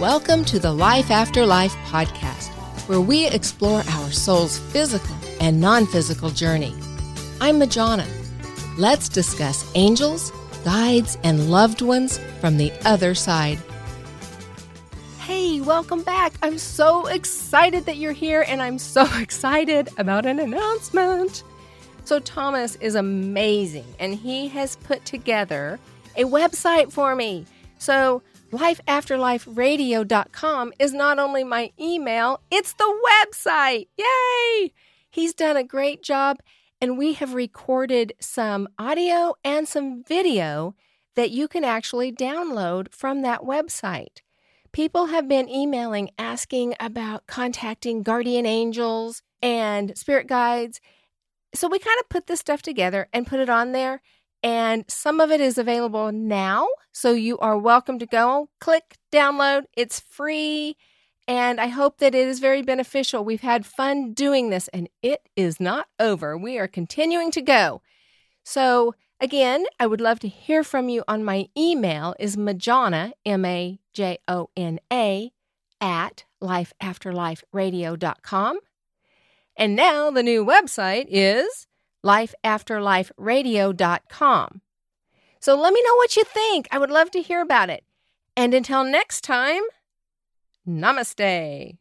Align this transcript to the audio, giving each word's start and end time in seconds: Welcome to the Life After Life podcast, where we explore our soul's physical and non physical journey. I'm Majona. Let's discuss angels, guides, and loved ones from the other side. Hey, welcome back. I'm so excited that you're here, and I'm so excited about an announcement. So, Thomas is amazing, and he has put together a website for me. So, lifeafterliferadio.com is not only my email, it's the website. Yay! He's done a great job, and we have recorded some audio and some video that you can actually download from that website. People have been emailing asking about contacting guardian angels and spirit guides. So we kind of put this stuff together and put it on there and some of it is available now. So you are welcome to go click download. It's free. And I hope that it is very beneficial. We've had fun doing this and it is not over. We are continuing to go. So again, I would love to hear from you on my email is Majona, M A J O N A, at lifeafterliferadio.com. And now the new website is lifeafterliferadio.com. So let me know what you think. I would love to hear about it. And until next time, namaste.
Welcome 0.00 0.44
to 0.46 0.58
the 0.58 0.72
Life 0.72 1.12
After 1.12 1.46
Life 1.46 1.72
podcast, 1.86 2.48
where 2.88 3.00
we 3.00 3.28
explore 3.28 3.84
our 3.88 4.10
soul's 4.10 4.58
physical 4.58 5.14
and 5.40 5.60
non 5.60 5.86
physical 5.86 6.30
journey. 6.30 6.74
I'm 7.40 7.60
Majona. 7.60 8.04
Let's 8.76 9.08
discuss 9.08 9.64
angels, 9.76 10.32
guides, 10.64 11.16
and 11.22 11.48
loved 11.48 11.80
ones 11.80 12.18
from 12.40 12.56
the 12.56 12.72
other 12.84 13.14
side. 13.14 13.60
Hey, 15.20 15.60
welcome 15.60 16.02
back. 16.02 16.32
I'm 16.42 16.58
so 16.58 17.06
excited 17.06 17.86
that 17.86 17.96
you're 17.96 18.10
here, 18.10 18.44
and 18.48 18.60
I'm 18.60 18.80
so 18.80 19.06
excited 19.20 19.90
about 19.96 20.26
an 20.26 20.40
announcement. 20.40 21.44
So, 22.04 22.18
Thomas 22.18 22.74
is 22.80 22.96
amazing, 22.96 23.86
and 24.00 24.12
he 24.16 24.48
has 24.48 24.74
put 24.74 25.04
together 25.04 25.78
a 26.16 26.24
website 26.24 26.90
for 26.90 27.14
me. 27.14 27.46
So, 27.84 28.22
lifeafterliferadio.com 28.50 30.72
is 30.78 30.94
not 30.94 31.18
only 31.18 31.44
my 31.44 31.70
email, 31.78 32.40
it's 32.50 32.72
the 32.72 33.10
website. 33.12 33.88
Yay! 33.98 34.72
He's 35.10 35.34
done 35.34 35.58
a 35.58 35.64
great 35.64 36.02
job, 36.02 36.38
and 36.80 36.96
we 36.96 37.12
have 37.12 37.34
recorded 37.34 38.14
some 38.18 38.68
audio 38.78 39.34
and 39.44 39.68
some 39.68 40.02
video 40.02 40.74
that 41.14 41.30
you 41.30 41.46
can 41.46 41.62
actually 41.62 42.10
download 42.10 42.90
from 42.90 43.20
that 43.20 43.42
website. 43.42 44.22
People 44.72 45.08
have 45.08 45.28
been 45.28 45.50
emailing 45.50 46.08
asking 46.18 46.74
about 46.80 47.26
contacting 47.26 48.02
guardian 48.02 48.46
angels 48.46 49.20
and 49.42 49.94
spirit 49.98 50.26
guides. 50.26 50.80
So 51.54 51.68
we 51.68 51.78
kind 51.78 52.00
of 52.00 52.08
put 52.08 52.28
this 52.28 52.40
stuff 52.40 52.62
together 52.62 53.08
and 53.12 53.26
put 53.26 53.40
it 53.40 53.50
on 53.50 53.72
there 53.72 54.00
and 54.44 54.84
some 54.88 55.20
of 55.20 55.32
it 55.32 55.40
is 55.40 55.56
available 55.56 56.12
now. 56.12 56.68
So 56.92 57.12
you 57.12 57.38
are 57.38 57.56
welcome 57.56 57.98
to 57.98 58.04
go 58.04 58.50
click 58.60 58.98
download. 59.10 59.62
It's 59.74 59.98
free. 59.98 60.76
And 61.26 61.58
I 61.58 61.68
hope 61.68 61.96
that 61.98 62.14
it 62.14 62.28
is 62.28 62.40
very 62.40 62.60
beneficial. 62.60 63.24
We've 63.24 63.40
had 63.40 63.64
fun 63.64 64.12
doing 64.12 64.50
this 64.50 64.68
and 64.68 64.90
it 65.02 65.30
is 65.34 65.58
not 65.58 65.86
over. 65.98 66.36
We 66.36 66.58
are 66.58 66.68
continuing 66.68 67.30
to 67.30 67.40
go. 67.40 67.80
So 68.44 68.94
again, 69.18 69.64
I 69.80 69.86
would 69.86 70.02
love 70.02 70.20
to 70.20 70.28
hear 70.28 70.62
from 70.62 70.90
you 70.90 71.02
on 71.08 71.24
my 71.24 71.48
email 71.56 72.14
is 72.20 72.36
Majona, 72.36 73.12
M 73.24 73.46
A 73.46 73.80
J 73.94 74.18
O 74.28 74.50
N 74.54 74.78
A, 74.92 75.32
at 75.80 76.24
lifeafterliferadio.com. 76.42 78.58
And 79.56 79.74
now 79.74 80.10
the 80.10 80.22
new 80.22 80.44
website 80.44 81.06
is 81.08 81.66
lifeafterliferadio.com. 82.04 84.60
So 85.40 85.54
let 85.54 85.72
me 85.72 85.82
know 85.82 85.94
what 85.96 86.16
you 86.16 86.24
think. 86.24 86.68
I 86.70 86.78
would 86.78 86.90
love 86.90 87.10
to 87.12 87.22
hear 87.22 87.40
about 87.40 87.70
it. 87.70 87.84
And 88.36 88.52
until 88.54 88.84
next 88.84 89.22
time, 89.22 89.62
namaste. 90.66 91.78